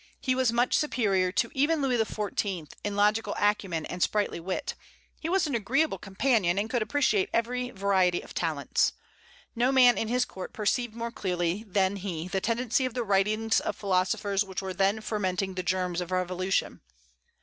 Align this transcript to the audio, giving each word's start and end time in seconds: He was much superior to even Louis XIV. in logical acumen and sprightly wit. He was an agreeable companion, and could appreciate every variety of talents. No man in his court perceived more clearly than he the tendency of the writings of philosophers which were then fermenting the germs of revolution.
He 0.19 0.33
was 0.33 0.51
much 0.51 0.75
superior 0.75 1.31
to 1.33 1.51
even 1.53 1.79
Louis 1.79 1.99
XIV. 2.03 2.71
in 2.83 2.95
logical 2.95 3.35
acumen 3.39 3.85
and 3.85 4.01
sprightly 4.01 4.39
wit. 4.39 4.73
He 5.19 5.29
was 5.29 5.45
an 5.45 5.53
agreeable 5.53 5.99
companion, 5.99 6.57
and 6.57 6.67
could 6.71 6.81
appreciate 6.81 7.29
every 7.31 7.69
variety 7.69 8.19
of 8.21 8.33
talents. 8.33 8.93
No 9.55 9.71
man 9.71 9.99
in 9.99 10.07
his 10.07 10.25
court 10.25 10.53
perceived 10.53 10.95
more 10.95 11.11
clearly 11.11 11.63
than 11.67 11.97
he 11.97 12.27
the 12.27 12.41
tendency 12.41 12.83
of 12.85 12.95
the 12.95 13.03
writings 13.03 13.59
of 13.59 13.75
philosophers 13.75 14.43
which 14.43 14.59
were 14.63 14.73
then 14.73 15.01
fermenting 15.01 15.53
the 15.53 15.61
germs 15.61 16.01
of 16.01 16.09
revolution. 16.09 16.81